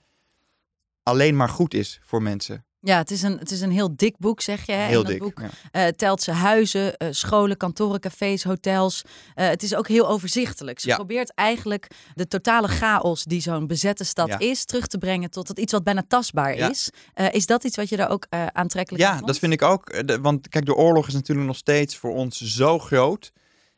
alleen 1.02 1.36
maar 1.36 1.48
goed 1.48 1.74
is 1.74 2.00
voor 2.02 2.22
mensen. 2.22 2.64
Ja, 2.84 2.96
het 2.98 3.10
is 3.10 3.22
een, 3.22 3.38
het 3.38 3.50
is 3.50 3.60
een 3.60 3.70
heel 3.70 3.96
dik 3.96 4.14
boek, 4.18 4.40
zeg 4.40 4.66
je. 4.66 4.72
hè? 4.72 4.78
Heel 4.86 4.98
en 4.98 5.02
dat 5.04 5.06
dik. 5.12 5.18
boek 5.22 5.40
ja. 5.40 5.48
eh, 5.70 5.86
telt 5.88 6.22
ze 6.22 6.30
huizen, 6.30 6.96
eh, 6.96 7.08
scholen, 7.10 7.56
kantoren, 7.56 8.00
cafés, 8.00 8.44
hotels. 8.44 9.02
Eh, 9.34 9.46
het 9.48 9.62
is 9.62 9.74
ook 9.74 9.88
heel 9.88 10.08
overzichtelijk. 10.08 10.80
Ze 10.80 10.88
Ja. 10.88 10.94
probeert 10.96 11.34
eigenlijk 11.34 11.86
de 12.14 12.28
totale 12.28 12.68
chaos 12.68 13.24
die 13.24 13.40
zo'n 13.40 13.66
bezette 13.66 14.04
stad 14.04 14.28
Ja. 14.28 14.38
is, 14.38 14.64
terug 14.64 14.86
te 14.86 14.98
brengen 14.98 15.30
tot 15.30 15.48
het 15.48 15.58
iets 15.58 15.72
wat 15.72 15.84
bijna 15.84 16.02
tastbaar 16.08 16.56
Ja. 16.56 16.70
is. 16.70 16.90
Is 17.30 17.46
dat 17.46 17.64
iets 17.64 17.76
wat 17.76 17.88
je 17.88 17.96
daar 17.96 18.10
ook 18.10 18.26
aantrekkelijk 18.52 19.04
aan 19.04 19.10
Ja, 19.10 19.14
vond? 19.16 19.26
dat 19.26 19.38
vind 19.38 19.52
ik 19.52 19.62
ook. 19.62 20.06
De- 20.06 20.20
Want 20.20 20.48
kijk, 20.48 20.64
de 20.66 20.74
oorlog 20.74 21.06
is 21.06 21.14
natuurlijk 21.14 21.46
nog 21.46 21.56
steeds 21.56 21.96
voor 21.96 22.14
ons 22.14 22.40
zo 22.40 22.78
groot 22.78 23.32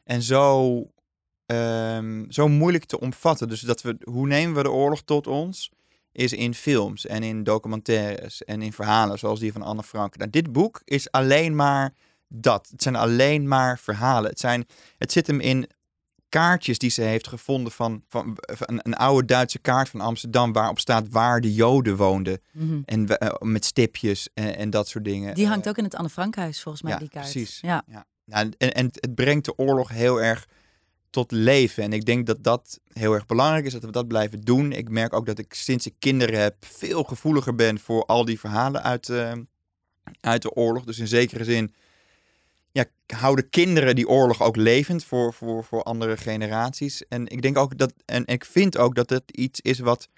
en 0.04 0.22
zo, 0.22 0.82
ehm, 1.46 2.24
zo 2.30 2.48
moeilijk 2.48 2.84
te 2.84 3.00
omvatten. 3.00 3.48
Dus 3.48 3.60
dat 3.60 3.82
we, 3.82 3.96
hoe 4.04 4.26
nemen 4.26 4.56
we 4.56 4.62
de 4.62 4.70
oorlog 4.70 5.02
tot 5.02 5.26
ons? 5.26 5.70
Is 6.16 6.32
in 6.32 6.54
films 6.54 7.06
en 7.06 7.22
in 7.22 7.42
documentaires 7.44 8.44
en 8.44 8.62
in 8.62 8.72
verhalen 8.72 9.18
zoals 9.18 9.40
die 9.40 9.52
van 9.52 9.62
Anne 9.62 9.82
Frank. 9.82 10.16
Nou, 10.16 10.30
dit 10.30 10.52
boek 10.52 10.82
is 10.84 11.10
alleen 11.10 11.54
maar 11.56 11.92
dat. 12.28 12.68
Het 12.70 12.82
zijn 12.82 12.96
alleen 12.96 13.48
maar 13.48 13.78
verhalen. 13.78 14.30
Het, 14.30 14.40
zijn, 14.40 14.66
het 14.98 15.12
zit 15.12 15.26
hem 15.26 15.40
in 15.40 15.66
kaartjes 16.28 16.78
die 16.78 16.90
ze 16.90 17.02
heeft 17.02 17.28
gevonden 17.28 17.72
van, 17.72 18.02
van, 18.08 18.36
van 18.36 18.80
een, 18.82 18.94
oude 18.94 19.26
Duitse 19.26 19.58
kaart 19.58 19.88
van 19.88 20.00
Amsterdam 20.00 20.52
waarop 20.52 20.78
staat 20.78 21.08
waar 21.10 21.40
de 21.40 21.54
Joden 21.54 21.96
woonden. 21.96 22.40
Mhm. 22.52 22.80
En 22.84 23.18
eh, 23.18 23.28
met 23.40 23.64
stipjes 23.64 24.28
en, 24.34 24.56
en 24.56 24.70
dat 24.70 24.88
soort 24.88 25.04
dingen. 25.04 25.34
Die 25.34 25.44
Eh, 25.44 25.50
hangt 25.50 25.68
ook 25.68 25.78
in 25.78 25.84
het 25.84 25.94
Anne 25.94 26.08
Frankhuis, 26.10 26.62
volgens 26.62 26.82
mij, 26.82 26.92
ja, 26.92 26.98
die 26.98 27.08
kaart. 27.08 27.30
precies. 27.30 27.58
Ja. 27.60 27.84
nou, 28.24 28.52
en, 28.58 28.72
en 28.74 28.84
het 29.00 29.14
brengt 29.14 29.44
de 29.44 29.58
oorlog 29.58 29.88
heel 29.88 30.22
erg 30.22 30.46
tot 31.14 31.32
leven. 31.32 31.82
En 31.82 31.92
ik 31.92 32.04
denk 32.04 32.26
dat 32.26 32.44
dat 32.44 32.80
heel 32.92 33.12
erg 33.12 33.26
belangrijk 33.26 33.64
is, 33.64 33.72
dat 33.72 33.84
we 33.84 33.90
dat 33.90 34.08
blijven 34.08 34.40
doen. 34.40 34.72
Ik 34.72 34.88
merk 34.88 35.12
ook 35.12 35.26
dat 35.26 35.38
ik 35.38 35.54
sinds 35.54 35.86
ik 35.86 35.94
kinderen 35.98 36.40
heb 36.40 36.54
veel 36.60 37.02
gevoeliger 37.02 37.54
ben 37.54 37.78
voor 37.78 38.04
al 38.04 38.24
die 38.24 38.40
verhalen 38.40 38.82
uit, 38.82 39.08
eh, 39.08 39.32
uit 40.20 40.42
de 40.42 40.52
oorlog. 40.52 40.84
Dus 40.84 40.98
in 40.98 41.08
zekere 41.08 41.44
zin 41.44 41.74
ja, 42.72 42.84
houden 43.06 43.48
kinderen 43.50 43.94
die 43.94 44.08
oorlog 44.08 44.42
ook 44.42 44.56
levend 44.56 45.04
voor, 45.04 45.34
voor, 45.34 45.64
voor 45.64 45.82
andere 45.82 46.16
generaties. 46.16 47.08
En 47.08 47.26
ik 47.26 47.42
denk 47.42 47.58
ook 47.58 47.78
dat, 47.78 47.94
en 48.04 48.26
ik 48.26 48.44
vind 48.44 48.78
ook 48.78 48.94
dat 48.94 49.10
het 49.10 49.30
iets 49.30 49.60
is 49.60 49.78
wat 49.78 50.08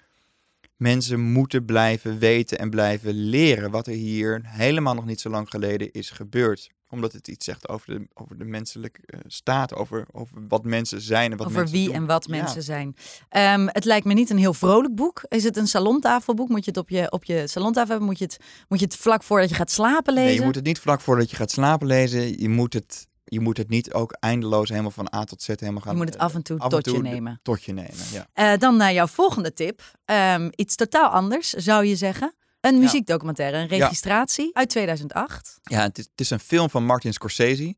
mensen 0.75 1.19
moeten 1.19 1.65
blijven 1.65 2.19
weten 2.19 2.59
en 2.59 2.69
blijven 2.69 3.13
leren. 3.13 3.71
Wat 3.71 3.87
er 3.87 3.93
hier 3.93 4.41
helemaal 4.43 4.95
nog 4.95 5.05
niet 5.05 5.21
zo 5.21 5.29
lang 5.29 5.49
geleden 5.49 5.91
is 5.91 6.09
gebeurd. 6.09 6.69
Omdat 6.89 7.13
het 7.13 7.27
iets 7.27 7.45
zegt 7.45 7.69
over 7.69 7.87
de, 7.99 8.07
over 8.13 8.37
de 8.37 8.43
menselijke 8.45 8.99
eh, 9.05 9.19
staat, 9.27 9.73
over, 9.73 10.05
over 10.11 10.37
wat 10.47 10.63
mensen 10.63 11.01
zijn 11.01 11.31
en 11.31 11.37
wat 11.37 11.47
Over 11.47 11.67
wie 11.67 11.85
doen. 11.85 11.93
en 11.95 12.05
wat 12.05 12.25
Ja. 12.29 12.31
mensen 12.41 12.63
zijn. 12.63 12.95
Ehm, 13.29 13.67
het 13.71 13.85
lijkt 13.85 14.05
me 14.05 14.13
niet 14.13 14.29
een 14.29 14.37
heel 14.37 14.53
vrolijk 14.53 14.95
boek. 14.95 15.21
Is 15.27 15.43
het 15.43 15.57
een 15.57 15.67
salontafelboek? 15.67 16.49
Moet 16.49 16.63
je 16.65 16.69
het 16.71 16.79
op 16.79 16.89
je, 16.89 17.11
op 17.11 17.23
je 17.23 17.47
salontafel 17.47 17.89
hebben? 17.89 18.07
Moet 18.07 18.17
je, 18.19 18.25
het, 18.25 18.37
moet 18.67 18.79
je 18.79 18.85
het 18.85 18.95
vlak 18.95 19.23
voordat 19.23 19.49
je 19.49 19.55
gaat 19.55 19.71
slapen 19.71 20.13
lezen? 20.13 20.29
Nee, 20.29 20.39
je 20.39 20.45
moet 20.45 20.55
het 20.55 20.63
niet 20.65 20.79
vlak 20.79 21.01
voordat 21.01 21.29
je 21.29 21.35
gaat 21.35 21.51
slapen 21.51 21.87
lezen. 21.87 22.39
Je 22.41 22.49
moet 22.49 22.73
het, 22.73 23.07
je 23.23 23.39
moet 23.39 23.57
het 23.57 23.69
niet 23.69 23.93
ook 23.93 24.11
eindeloos 24.19 24.69
helemaal 24.69 24.91
van 24.91 25.13
A 25.15 25.23
tot 25.23 25.41
Z 25.41 25.47
helemaal 25.47 25.81
gaan 25.81 25.91
Je 25.91 25.97
moet 25.97 26.07
het 26.07 26.15
eh, 26.17 26.21
af 26.23 26.33
en 26.35 26.41
toe 26.41 26.59
af 26.59 26.69
tot 26.69 26.85
je 26.85 26.91
toe 26.91 27.01
nemen. 27.01 27.39
Tot 27.43 27.63
je 27.63 27.73
nemen, 27.73 28.05
ja. 28.11 28.27
Eh, 28.33 28.59
dan 28.59 28.77
naar 28.77 28.93
jouw 28.93 29.07
volgende 29.07 29.53
tip. 29.53 29.81
Ehm, 30.05 30.49
iets 30.55 30.75
totaal 30.75 31.09
anders, 31.09 31.49
zou 31.49 31.85
je 31.85 31.95
zeggen. 31.95 32.33
Een 32.61 32.79
muziekdocumentaire, 32.79 33.57
een 33.57 33.67
registratie 33.67 34.49
uit 34.55 34.69
2008. 34.69 35.59
Ja, 35.63 35.81
het 35.81 35.97
is, 35.97 36.05
het 36.11 36.21
is 36.21 36.29
een 36.29 36.39
film 36.39 36.69
van 36.69 36.85
Martin 36.85 37.13
Scorsese. 37.13 37.75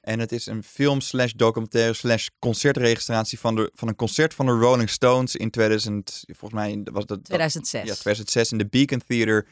En 0.00 0.18
het 0.18 0.32
is 0.32 0.46
een 0.46 0.62
film 0.62 1.00
slash 1.00 1.32
documentaire 1.32 1.92
slash 1.92 2.28
concertregistratie 2.38 3.38
van, 3.38 3.54
de, 3.54 3.70
van 3.74 3.88
een 3.88 3.96
concert 3.96 4.34
van 4.34 4.46
de 4.46 4.52
Rolling 4.52 4.90
Stones 4.90 5.36
in 5.36 5.50
2000. 5.50 6.24
Volgens 6.26 6.60
mij 6.60 6.80
was 6.84 7.06
dat... 7.06 7.08
dat 7.08 7.24
2006. 7.24 7.80
ja, 7.80 7.94
2006 7.94 8.52
in 8.52 8.58
de 8.58 8.66
Beacon 8.66 9.02
Theater 9.06 9.46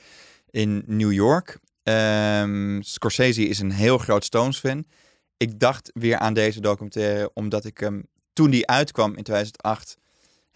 in 0.50 0.82
New 0.86 1.12
York. 1.12 1.58
Ehm, 1.82 2.80
Scorsese 2.80 3.48
is 3.48 3.58
een 3.58 3.70
heel 3.70 3.98
groot 3.98 4.24
Stones-fan. 4.24 4.84
Ik 5.36 5.58
dacht 5.58 5.90
weer 5.94 6.18
aan 6.18 6.34
deze 6.34 6.60
documentaire 6.60 7.30
omdat 7.34 7.64
ik 7.64 7.78
hem, 7.78 8.06
toen 8.32 8.50
die 8.50 8.66
uitkwam 8.66 9.16
in 9.16 9.22
2008, 9.22 9.96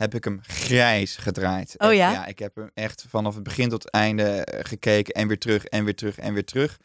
heb 0.00 0.14
ik 0.14 0.24
hem 0.24 0.38
grijs 0.42 1.16
gedraaid. 1.16 1.74
Oh 1.78 1.94
ja? 1.94 2.10
Ja, 2.12 2.26
ik 2.26 2.38
heb 2.38 2.54
hem 2.56 2.70
echt 2.74 3.04
vanaf 3.08 3.34
het 3.34 3.42
begin 3.42 3.68
tot 3.68 3.82
het 3.82 3.92
einde 3.92 4.22
eh, 4.24 4.64
gekeken 4.64 5.14
en 5.14 5.28
weer 5.28 5.38
terug 5.38 5.64
en 5.64 5.84
weer 5.84 5.94
terug 5.94 6.18
en 6.18 6.34
weer 6.34 6.44
terug. 6.44 6.78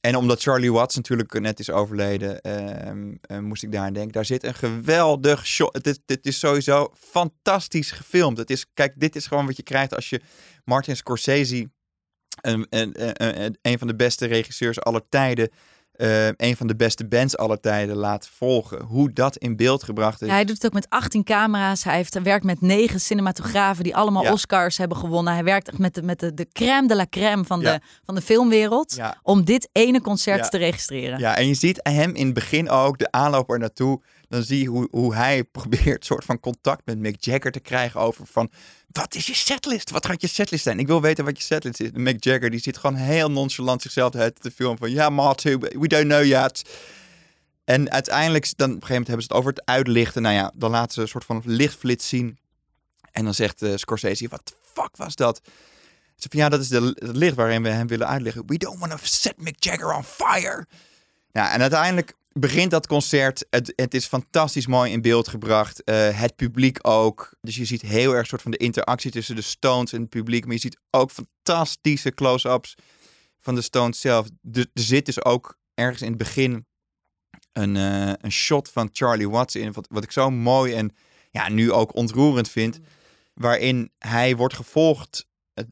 En 0.00 0.16
omdat 0.16 0.42
Charlie 0.42 0.72
Watts 0.72 0.96
natuurlijk 0.96 1.40
net 1.40 1.58
is 1.60 1.70
overleden, 1.70 2.40
ehm, 2.40 3.14
eh, 3.20 3.38
moest 3.38 3.62
ik 3.62 3.72
daar 3.72 3.84
aan 3.86 3.92
denken. 3.92 4.12
Daar 4.12 4.24
zit 4.24 4.44
een 4.44 4.54
geweldig 4.54 5.46
shot. 5.46 5.74
Het 6.08 6.26
is, 6.26 6.38
sowieso 6.38 6.92
fantastisch 6.98 7.90
gefilmd. 7.90 8.38
Het 8.38 8.50
is, 8.50 8.66
kijk, 8.74 8.92
dit 8.96 9.16
is 9.16 9.26
gewoon 9.26 9.46
wat 9.46 9.56
je 9.56 9.62
krijgt 9.62 9.94
als 9.94 10.08
je 10.10 10.20
Martin 10.64 10.96
Scorsese, 10.96 11.70
een, 12.40 12.66
een, 12.70 13.02
een, 13.06 13.42
een- 13.42 13.58
een 13.62 13.78
van 13.78 13.86
de 13.86 13.96
beste 13.96 14.26
regisseurs 14.26 14.80
aller 14.80 15.08
tijden, 15.08 15.50
eh, 16.02 16.26
een 16.26 16.56
van 16.56 16.66
de 16.66 16.76
beste 16.76 17.06
bands 17.06 17.36
aller 17.36 17.60
tijden 17.60 17.96
laat 17.96 18.28
volgen. 18.28 18.82
Hoe 18.82 19.12
dat 19.12 19.36
in 19.36 19.56
beeld 19.56 19.82
gebracht 19.82 20.22
is. 20.22 20.28
Ja, 20.28 20.34
hij 20.34 20.44
doet 20.44 20.54
het 20.54 20.66
ook 20.66 20.72
met 20.72 20.86
18 20.88 21.24
camera's. 21.24 21.84
Hij 21.84 21.94
heeft, 21.96 22.22
werkt 22.22 22.44
met 22.44 22.60
negen 22.60 23.00
cinematografen 23.00 23.84
die 23.84 23.96
allemaal 23.96 24.22
Ja. 24.22 24.32
Oscars 24.32 24.78
hebben 24.78 24.96
gewonnen. 24.96 25.32
Hij 25.32 25.44
werkt 25.44 25.68
echt 25.68 25.78
met 25.78 25.94
de, 25.94 26.02
met 26.02 26.20
de, 26.20 26.34
de 26.34 26.48
crème 26.52 26.88
de 26.88 26.96
la 26.96 27.06
crème 27.10 27.44
van, 27.44 27.60
Ja. 27.60 27.72
de, 27.72 27.80
van 28.04 28.14
de 28.14 28.20
filmwereld. 28.20 28.96
Om 29.22 29.44
dit 29.44 29.68
ene 29.72 30.00
concert 30.00 30.50
te 30.50 30.58
registreren. 30.58 31.18
Ja, 31.18 31.36
en 31.36 31.46
je 31.46 31.54
ziet 31.54 31.80
hem 31.82 32.14
in 32.14 32.24
het 32.24 32.34
begin 32.34 32.70
ook, 32.70 32.98
de 32.98 33.10
aanloop 33.10 33.50
er 33.50 33.58
naartoe. 33.58 34.00
Dan 34.32 34.42
zie 34.42 34.62
je 34.62 34.68
hoe, 34.68 34.88
hoe 34.90 35.14
hij 35.14 35.44
probeert 35.58 36.04
soort 36.04 36.24
van 36.24 36.40
contact 36.40 36.82
met 36.84 36.98
Mick 36.98 37.24
Jagger 37.24 37.52
te 37.52 37.60
krijgen 37.60 38.00
over 38.00 38.26
van... 38.26 38.50
Wat 38.92 39.14
is 39.14 39.26
je 39.26 39.34
setlist? 39.34 39.90
Wat 39.90 40.06
gaat 40.06 40.20
je 40.20 40.26
setlist 40.26 40.62
zijn? 40.62 40.78
Ik 40.78 40.86
wil 40.86 41.00
weten 41.00 41.24
wat 41.24 41.36
je 41.38 41.44
setlist 41.44 41.80
is. 41.80 41.90
Mick 41.92 42.24
Jagger 42.24 42.50
die 42.50 42.60
zit 42.60 42.78
gewoon 42.78 42.96
heel 42.96 43.30
nonchalant 43.30 43.82
zichzelf 43.82 44.10
te 44.10 44.50
filmen 44.54 44.78
van... 44.78 44.90
Ja, 44.90 45.08
Marty, 45.08 45.58
we 45.58 45.88
don't 45.88 46.04
know 46.04 46.24
yet. 46.24 46.62
En 47.64 47.90
uiteindelijk, 47.90 48.56
dan, 48.56 48.68
op 48.68 48.74
een 48.74 48.86
gegeven 48.86 48.88
moment 48.88 49.06
hebben 49.06 49.26
ze 49.26 49.32
het 49.32 49.38
over 49.38 49.50
het 49.50 49.64
uitlichten. 49.64 50.22
Nou 50.22 50.34
ja, 50.34 50.52
dan 50.54 50.70
laten 50.70 50.92
ze 50.92 51.00
een 51.00 51.08
soort 51.08 51.24
van 51.24 51.42
lichtflits 51.44 52.08
zien. 52.08 52.38
En 53.10 53.24
dan 53.24 53.34
zegt 53.34 53.62
eh, 53.62 53.72
Scorsese, 53.76 54.28
wat 54.28 54.46
de 54.46 54.54
fuck 54.62 54.96
was 54.96 55.16
dat? 55.16 55.40
Ze 56.16 56.28
van, 56.30 56.40
ja, 56.40 56.48
dat 56.48 56.60
is 56.60 56.68
de, 56.68 56.96
het 56.98 57.16
licht 57.16 57.36
waarin 57.36 57.62
we 57.62 57.68
hem 57.68 57.86
willen 57.86 58.08
uitleggen. 58.08 58.46
We 58.46 58.58
don't 58.58 58.78
want 58.78 58.90
to 58.90 58.98
set 59.02 59.34
Mick 59.36 59.64
Jagger 59.64 59.94
on 59.94 60.04
fire. 60.04 60.66
Ja, 61.32 61.52
en 61.52 61.60
uiteindelijk 61.60 62.14
begint 62.32 62.70
dat 62.70 62.86
concert. 62.86 63.46
Het, 63.50 63.72
het 63.76 63.94
is 63.94 64.06
fantastisch 64.06 64.66
mooi 64.66 64.92
in 64.92 65.00
beeld 65.00 65.28
gebracht. 65.28 65.82
Uh, 65.84 66.18
het 66.18 66.36
publiek 66.36 66.78
ook. 66.82 67.36
Dus 67.40 67.56
je 67.56 67.64
ziet 67.64 67.82
heel 67.82 68.12
erg 68.12 68.26
soort 68.26 68.42
van 68.42 68.50
de 68.50 68.56
interactie 68.56 69.10
tussen 69.10 69.36
de 69.36 69.42
Stones 69.42 69.92
en 69.92 70.00
het 70.00 70.08
publiek. 70.08 70.44
Maar 70.44 70.54
je 70.54 70.60
ziet 70.60 70.80
ook 70.90 71.10
fantastische 71.10 72.14
close-ups 72.14 72.74
van 73.38 73.54
de 73.54 73.62
Stones 73.62 74.00
zelf. 74.00 74.28
Er 74.52 74.66
zit 74.74 75.06
dus 75.06 75.24
ook 75.24 75.58
ergens 75.74 76.02
in 76.02 76.08
het 76.08 76.18
begin 76.18 76.66
een, 77.52 77.74
uh, 77.74 78.12
een 78.16 78.32
shot 78.32 78.68
van 78.68 78.88
Charlie 78.92 79.30
Watts 79.30 79.54
in. 79.54 79.72
Wat, 79.72 79.86
wat 79.90 80.04
ik 80.04 80.12
zo 80.12 80.30
mooi 80.30 80.74
en 80.74 80.94
ja, 81.30 81.48
nu 81.48 81.72
ook 81.72 81.94
ontroerend 81.94 82.48
vind. 82.48 82.78
Waarin 83.34 83.90
hij 83.98 84.36
wordt 84.36 84.54
gevolgd. 84.54 85.26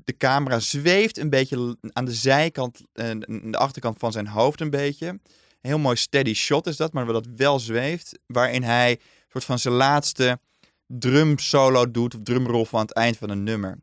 De 0.05 0.17
camera 0.17 0.59
zweeft 0.59 1.19
een 1.19 1.31
beetje 1.31 1.76
aan 1.93 2.05
de 2.05 2.14
zijkant, 2.14 2.81
uh, 2.95 3.11
de 3.26 3.57
achterkant 3.59 3.99
van 3.99 4.12
zijn 4.12 4.26
hoofd 4.26 4.61
een 4.61 4.71
beetje. 4.71 5.21
Een 5.61 5.71
heel 5.71 5.79
mooi 5.79 5.97
steady 5.97 6.35
shot 6.35 6.67
is 6.67 6.76
dat, 6.76 6.93
maar 6.93 7.07
dat 7.07 7.26
wel 7.37 7.59
zweeft. 7.59 8.19
Waarin 8.26 8.62
hij 8.62 8.90
een 8.90 8.99
soort 9.29 9.45
van 9.45 9.59
zijn 9.59 9.75
laatste 9.75 10.40
drum 10.87 11.38
solo 11.38 11.90
doet, 11.90 12.14
of 12.14 12.21
drumrol 12.23 12.64
van 12.64 12.81
het 12.81 12.93
eind 12.93 13.17
van 13.17 13.31
een 13.31 13.43
nummer. 13.43 13.79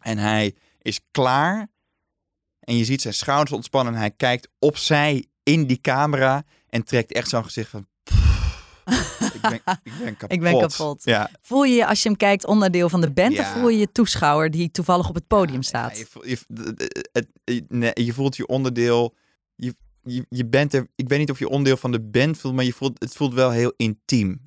En 0.00 0.18
hij 0.18 0.54
is 0.82 1.00
klaar. 1.10 1.68
En 2.60 2.76
je 2.76 2.84
ziet 2.84 3.02
zijn 3.02 3.14
schouders 3.14 3.52
ontspannen. 3.52 3.92
En 3.94 3.98
hij 3.98 4.10
kijkt 4.10 4.48
opzij 4.58 5.26
in 5.42 5.66
die 5.66 5.80
camera. 5.80 6.44
En 6.68 6.84
trekt 6.84 7.12
echt 7.12 7.28
zo'n 7.28 7.44
gezicht 7.44 7.70
van... 7.70 7.86
ik, 9.32 9.40
ben, 9.40 9.60
ik 9.82 9.92
ben 9.98 10.16
kapot. 10.16 10.32
Ik 10.36 10.40
ben 10.40 10.58
kapot. 10.58 11.04
Ja. 11.04 11.30
Voel 11.40 11.64
je 11.64 11.74
je 11.74 11.86
als 11.86 12.02
je 12.02 12.08
hem 12.08 12.18
kijkt 12.18 12.46
onderdeel 12.46 12.88
van 12.88 13.00
de 13.00 13.10
band 13.10 13.32
Ja. 13.32 13.40
of 13.40 13.48
voel 13.48 13.68
je 13.68 13.78
je 13.78 13.92
toeschouwer 13.92 14.50
die 14.50 14.70
toevallig 14.70 15.08
op 15.08 15.14
het 15.14 15.26
podium 15.26 15.62
staat? 15.62 15.92
Ja, 15.92 15.98
je, 15.98 16.06
voelt, 16.06 16.26
je, 17.44 18.04
je 18.04 18.12
voelt 18.12 18.36
je 18.36 18.46
onderdeel. 18.46 19.14
Je, 19.54 19.74
je, 20.02 20.26
je 20.28 20.46
bent 20.46 20.74
er. 20.74 20.86
Ik 20.96 21.08
weet 21.08 21.18
niet 21.18 21.30
of 21.30 21.38
je 21.38 21.48
onderdeel 21.48 21.76
van 21.76 21.92
de 21.92 22.00
band 22.00 22.38
voelt, 22.38 22.54
maar 22.54 22.64
je 22.64 22.72
voelt, 22.72 23.00
het 23.00 23.16
voelt 23.16 23.34
wel 23.34 23.50
heel 23.50 23.72
intiem. 23.76 24.40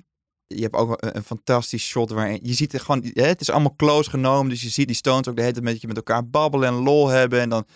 Je 0.46 0.62
hebt 0.62 0.74
ook 0.74 0.96
een, 0.98 1.22
fantastisch 1.22 1.86
shot 1.86 2.10
waarin 2.10 2.38
je 2.42 2.54
ziet 2.54 2.72
er 2.72 2.80
gewoon. 2.80 3.04
Het 3.14 3.40
is 3.40 3.50
allemaal 3.50 3.76
close 3.76 4.10
genomen, 4.10 4.48
dus 4.48 4.62
je 4.62 4.68
ziet 4.68 4.86
die 4.86 4.96
Stones 4.96 5.28
ook 5.28 5.36
de 5.36 5.40
hele 5.42 5.54
tijd 5.54 5.64
met, 5.64 5.86
met 5.86 5.96
elkaar 5.96 6.28
babbelen 6.28 6.68
en 6.68 6.74
lol 6.74 7.08
hebben. 7.08 7.40
En 7.40 7.48
dan, 7.48 7.66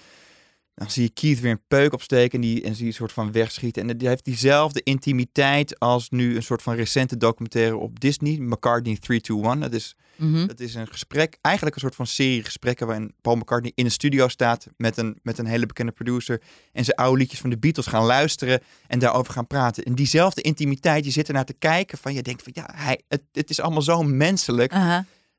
dan 0.77 0.91
zie 0.91 1.03
je 1.03 1.11
Keith 1.11 1.41
weer 1.41 1.51
een 1.51 1.63
peuk 1.69 1.93
opsteken 1.93 2.35
en 2.35 2.41
die 2.41 2.63
en 2.63 2.75
zie 2.75 2.83
je 2.85 2.91
een 2.91 2.97
soort 2.97 3.13
van 3.13 3.33
wegschieten. 3.33 3.91
En 3.91 3.99
die 3.99 4.09
heeft 4.09 4.25
diezelfde 4.25 4.83
intimiteit 4.83 5.79
als 5.79 6.11
nu 6.11 6.37
een 6.37 6.43
soort 6.43 6.63
van 6.63 6.75
recente 6.75 7.17
documentaire 7.17 7.77
op 7.77 8.01
Disney, 8.01 8.37
McCartney 8.41 8.97
321. 8.97 9.61
Dat 9.61 9.73
is 9.73 9.95
Mhm. 10.17 10.47
het 10.47 10.61
is 10.61 10.75
een 10.75 10.87
gesprek, 10.87 11.39
eigenlijk 11.41 11.75
een 11.77 11.81
soort 11.83 11.95
van 11.95 12.07
serie 12.07 12.45
gesprekken 12.45 12.87
waarin 12.87 13.15
Paul 13.21 13.37
McCartney 13.37 13.73
in 13.75 13.85
een 13.85 13.91
studio 13.91 14.29
staat 14.29 14.67
met 14.77 14.97
een, 14.97 15.19
met 15.23 15.39
een 15.39 15.47
hele 15.47 15.67
bekende 15.67 15.93
producer 15.93 16.43
en 16.73 16.85
ze 16.85 16.97
oude 16.97 17.19
liedjes 17.19 17.41
van 17.41 17.51
de 17.51 17.59
Beatles 17.59 17.87
gaan 17.87 18.05
luisteren 18.05 18.61
en 18.87 18.99
daarover 18.99 19.33
gaan 19.33 19.47
praten. 19.47 19.85
En 19.85 19.95
diezelfde 19.95 20.41
intimiteit, 20.41 21.05
je 21.05 21.11
zit 21.11 21.29
ernaar 21.29 21.45
te 21.45 21.53
kijken 21.53 21.99
van 21.99 22.15
je 22.15 22.23
denkt 22.23 22.43
van 22.43 22.53
ja, 22.55 22.71
hij, 22.75 23.01
het, 23.09 23.23
het 23.33 23.51
is 23.51 23.61
allemaal 23.61 23.83
zo 23.83 24.03
menselijk. 24.03 24.73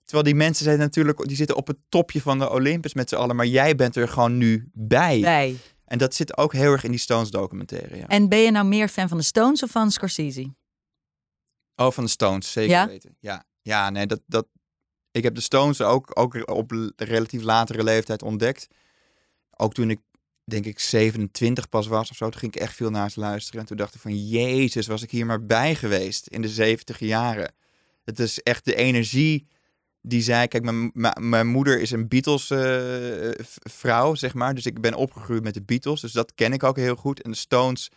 Terwijl 0.08 0.28
die 0.28 0.36
mensen 0.36 0.64
zijn 0.64 0.80
natuurlijk, 0.80 1.28
die 1.28 1.36
zitten 1.36 1.56
op 1.56 1.68
het 1.68 1.78
topje 1.90 2.22
van 2.22 2.40
de 2.40 2.50
Olympus 2.50 2.94
met 2.94 3.10
z'n 3.10 3.16
allen, 3.16 3.36
maar 3.36 3.46
jij 3.46 3.76
bent 3.76 3.96
er 3.96 4.08
gewoon 4.08 4.38
nu 4.38 4.70
bij. 4.74 5.20
Bij. 5.20 5.58
En 5.86 5.98
dat 5.98 6.14
zit 6.14 6.38
ook 6.38 6.54
heel 6.54 6.72
erg 6.72 6.84
in 6.84 6.92
die 6.92 7.00
Stones 7.00 7.30
documentaire. 7.30 7.98
Ja. 7.98 8.08
En 8.08 8.30
ben 8.30 8.40
je 8.40 8.52
nou 8.52 8.66
meer 8.66 8.88
fan 8.88 9.08
van 9.08 9.18
de 9.18 9.24
Stones 9.24 9.64
of 9.64 9.72
van 9.72 9.92
Scorsese? 9.92 10.54
Oh, 11.76 11.92
van 11.92 12.04
de 12.04 12.10
Stones, 12.10 12.52
zeker 12.52 12.72
Ja? 12.72 12.88
weten. 12.88 13.18
Ja, 13.20 13.46
ja 13.62 13.90
nee, 13.90 14.06
dat, 14.06 14.22
dat, 14.26 14.48
ik 15.12 15.24
heb 15.24 15.36
de 15.36 15.42
Stones 15.42 15.82
ook, 15.82 16.20
ook 16.20 16.50
op 16.50 16.92
relatief 16.96 17.42
latere 17.42 17.84
leeftijd 17.84 18.24
ontdekt. 18.24 18.68
Ook 19.58 19.74
toen 19.74 19.90
ik, 19.90 20.00
denk 20.44 20.66
ik, 20.66 20.80
27 20.80 21.70
pas 21.70 21.88
was 21.88 22.10
of 22.10 22.16
zo, 22.16 22.30
toen 22.30 22.40
ging 22.40 22.56
ik 22.56 22.62
echt 22.62 22.76
veel 22.76 22.90
naar 22.90 23.12
ze 23.12 23.20
luisteren. 23.20 23.62
En 23.62 23.68
toen 23.68 23.78
dacht 23.78 23.96
ik 23.96 24.02
van, 24.02 24.28
jezus, 24.28 24.88
was 24.88 25.02
ik 25.02 25.12
hier 25.12 25.26
maar 25.26 25.46
bij 25.46 25.76
geweest 25.76 26.28
in 26.28 26.42
de 26.42 26.50
70 26.50 27.00
jaren. 27.00 27.54
Het 28.04 28.20
is 28.20 28.40
echt 28.40 28.66
de 28.66 28.76
energie 28.76 29.48
die 30.08 30.22
zij... 30.22 30.48
Kijk, 30.48 30.64
mijn, 30.64 30.92
mijn, 31.20 31.48
moeder 31.48 31.82
is 31.82 31.92
een 31.92 32.08
Beatles-vrouw, 32.08 34.16
zeg 34.16 34.34
maar. 34.34 34.56
Dus 34.56 34.66
ik 34.66 34.82
ben 34.82 34.94
opgegroeid 34.94 35.44
met 35.44 35.54
de 35.54 35.62
Beatles, 35.62 36.02
dus 36.02 36.12
dat 36.12 36.32
ken 36.36 36.54
ik 36.54 36.64
ook 36.64 36.78
heel 36.78 36.96
goed. 36.96 37.22
En 37.22 37.32
de 37.32 37.38
Stones, 37.38 37.90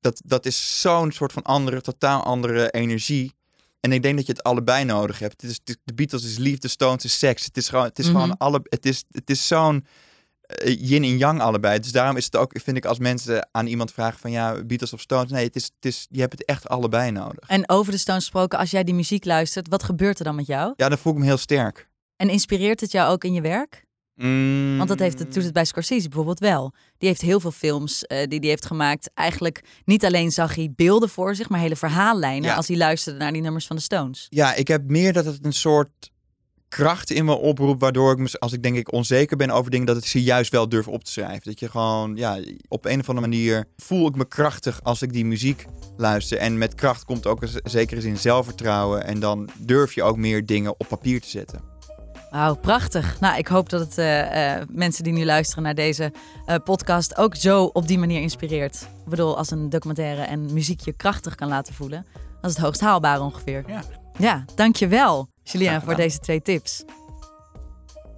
dat, 0.00 0.22
dat 0.24 0.46
is 0.46 0.80
zo'n 0.80 1.12
soort 1.12 1.32
van 1.32 1.42
andere, 1.42 1.80
totaal 1.80 2.22
andere 2.22 2.70
energie. 2.70 3.32
En 3.80 3.92
ik 3.92 4.02
denk 4.02 4.16
dat 4.16 4.26
je 4.26 4.32
het 4.32 4.42
allebei 4.42 4.84
nodig 4.84 5.18
hebt. 5.18 5.42
Het 5.42 5.50
is, 5.50 5.60
de 5.84 5.94
Beatles 5.94 6.24
is 6.24 6.38
liefde, 6.38 6.68
Stones 6.68 7.04
is 7.04 7.18
seks. 7.18 7.44
Het 7.44 7.56
is 7.56 7.68
gewoon, 7.68 7.84
het 7.84 7.98
is 7.98 8.06
Mhm. 8.06 8.14
gewoon 8.14 8.36
alle, 8.36 8.60
het 8.62 8.86
is, 8.86 9.04
het 9.10 9.30
is 9.30 9.46
zo'n 9.46 9.76
eh, 9.76 9.82
yin 10.64 11.02
en 11.02 11.16
yang 11.18 11.40
allebei. 11.40 11.78
Dus 11.78 11.92
daarom 11.92 12.16
is 12.16 12.24
het 12.24 12.36
ook, 12.36 12.52
vind 12.64 12.76
ik, 12.76 12.84
als 12.84 12.98
mensen 12.98 13.48
aan 13.52 13.66
iemand 13.66 13.92
vragen 13.92 14.18
van 14.20 14.30
ja, 14.30 14.62
Beatles 14.64 14.92
of 14.92 15.00
Stones. 15.00 15.30
Nee, 15.30 15.44
het 15.46 15.56
is, 15.56 15.64
het 15.64 15.84
is, 15.84 16.06
je 16.10 16.20
hebt 16.20 16.32
het 16.32 16.44
echt 16.44 16.68
allebei 16.68 17.10
nodig. 17.10 17.48
En 17.48 17.68
over 17.68 17.92
de 17.92 17.98
Stones 17.98 18.22
gesproken, 18.22 18.58
als 18.58 18.70
jij 18.70 18.84
die 18.84 18.94
muziek 18.94 19.24
luistert, 19.24 19.68
wat 19.68 19.82
gebeurt 19.82 20.18
er 20.18 20.24
dan 20.24 20.34
met 20.34 20.46
jou? 20.46 20.72
Ja, 20.76 20.88
dan 20.88 20.98
voel 20.98 21.12
ik 21.12 21.18
me 21.18 21.24
heel 21.24 21.36
sterk. 21.36 21.88
En 22.16 22.28
inspireert 22.28 22.80
het 22.80 22.92
jou 22.92 23.12
ook 23.12 23.24
in 23.24 23.32
je 23.32 23.40
werk? 23.40 23.84
Mm, 24.14 24.76
Want 24.76 24.88
dat 24.88 24.98
heeft 24.98 25.18
het, 25.18 25.34
doet 25.34 25.44
het 25.44 25.52
bij 25.52 25.64
Scorsese 25.64 26.08
bijvoorbeeld 26.08 26.38
wel. 26.38 26.72
Die 26.98 27.08
heeft 27.08 27.20
heel 27.20 27.40
veel 27.40 27.50
films 27.50 28.06
eh, 28.06 28.28
die 28.28 28.38
hij 28.38 28.48
heeft 28.48 28.66
gemaakt. 28.66 29.10
Eigenlijk 29.14 29.64
niet 29.84 30.04
alleen 30.04 30.30
zag 30.30 30.54
hij 30.54 30.72
beelden 30.76 31.08
voor 31.08 31.34
zich, 31.34 31.48
maar 31.48 31.60
hele 31.60 31.76
verhaallijnen 31.76 32.48
Ja. 32.50 32.54
als 32.56 32.68
hij 32.68 32.76
luisterde 32.76 33.18
naar 33.18 33.32
die 33.32 33.42
nummers 33.42 33.66
van 33.66 33.76
de 33.76 33.82
Stones. 33.82 34.26
Ja, 34.28 34.54
ik 34.54 34.68
heb 34.68 34.82
meer 34.90 35.12
dat 35.12 35.24
het 35.24 35.44
een 35.44 35.52
soort 35.52 36.10
kracht 36.72 37.10
in 37.10 37.24
me 37.24 37.34
oproept, 37.34 37.80
waardoor 37.80 38.20
ik, 38.20 38.34
als 38.34 38.52
ik 38.52 38.62
denk 38.62 38.76
ik 38.76 38.92
onzeker 38.92 39.36
ben 39.36 39.50
over 39.50 39.70
dingen, 39.70 39.86
dat 39.86 39.96
ik 39.96 40.06
ze 40.06 40.22
juist 40.22 40.52
wel 40.52 40.68
durf 40.68 40.88
op 40.88 41.04
te 41.04 41.10
schrijven. 41.10 41.42
Dat 41.44 41.60
je 41.60 41.70
gewoon, 41.70 42.16
ja, 42.16 42.38
op 42.68 42.84
een 42.84 43.00
of 43.00 43.08
andere 43.08 43.28
manier 43.28 43.64
voel 43.76 44.08
ik 44.08 44.16
me 44.16 44.24
krachtig 44.24 44.82
als 44.82 45.02
ik 45.02 45.12
die 45.12 45.24
muziek 45.24 45.66
luister. 45.96 46.38
En 46.38 46.58
met 46.58 46.74
kracht 46.74 47.04
komt 47.04 47.26
ook 47.26 47.42
een 47.42 47.60
zekere 47.64 48.00
zin 48.00 48.18
zelfvertrouwen. 48.18 49.04
En 49.04 49.20
dan 49.20 49.48
durf 49.58 49.94
je 49.94 50.02
ook 50.02 50.16
meer 50.16 50.46
dingen 50.46 50.74
op 50.78 50.88
papier 50.88 51.20
te 51.20 51.28
zetten. 51.28 51.60
Wauw, 52.30 52.54
prachtig. 52.54 53.20
Nou, 53.20 53.38
ik 53.38 53.46
hoop 53.46 53.68
dat 53.68 53.80
het 53.80 53.98
eh, 53.98 54.54
eh, 54.54 54.68
mensen 54.70 55.04
die 55.04 55.12
nu 55.12 55.24
luisteren 55.24 55.62
naar 55.62 55.74
deze 55.74 56.12
eh, 56.46 56.56
podcast 56.64 57.16
ook 57.16 57.36
zo 57.36 57.64
op 57.64 57.88
die 57.88 57.98
manier 57.98 58.20
inspireert. 58.20 58.88
Ik 59.04 59.10
bedoel, 59.10 59.36
als 59.36 59.50
een 59.50 59.68
documentaire 59.68 60.22
en 60.22 60.52
muziek 60.52 60.80
je 60.80 60.92
krachtig 60.92 61.34
kan 61.34 61.48
laten 61.48 61.74
voelen, 61.74 62.06
dat 62.40 62.50
is 62.50 62.56
het 62.56 62.64
hoogst 62.64 62.80
haalbaar 62.80 63.20
ongeveer. 63.20 63.64
Ja. 63.66 63.82
Ja, 64.18 64.44
dankjewel, 64.54 65.28
Julian, 65.42 65.70
Graag 65.70 65.82
voor 65.82 65.92
gedaan. 65.92 66.06
deze 66.06 66.18
twee 66.18 66.42
tips. 66.42 66.82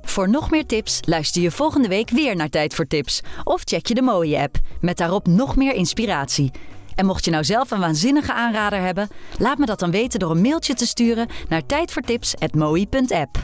Voor 0.02 0.28
nog 0.28 0.50
meer 0.50 0.66
tips 0.66 1.00
luister 1.04 1.42
je 1.42 1.50
volgende 1.50 1.88
week 1.88 2.10
weer 2.10 2.36
naar 2.36 2.48
Tijd 2.48 2.74
voor 2.74 2.86
Tips. 2.86 3.20
Of 3.44 3.60
check 3.64 3.86
je 3.86 3.94
de 3.94 4.02
mooie 4.02 4.38
app 4.38 4.56
met 4.80 4.96
daarop 4.96 5.26
nog 5.26 5.56
meer 5.56 5.74
inspiratie. 5.74 6.50
En 6.94 7.06
mocht 7.06 7.24
je 7.24 7.30
nou 7.30 7.44
zelf 7.44 7.70
een 7.70 7.80
waanzinnige 7.80 8.32
aanrader 8.32 8.80
hebben, 8.80 9.08
laat 9.38 9.58
me 9.58 9.66
dat 9.66 9.78
dan 9.78 9.90
weten 9.90 10.18
door 10.18 10.30
een 10.30 10.40
mailtje 10.40 10.74
te 10.74 10.86
sturen 10.86 11.28
naar 11.48 11.66
tijdvoortips@mooi.app. 11.66 13.36